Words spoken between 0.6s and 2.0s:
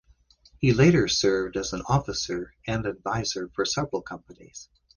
later served as an